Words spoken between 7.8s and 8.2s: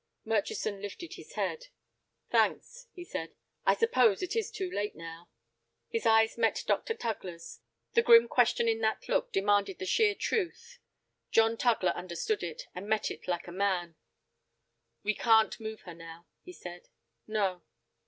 The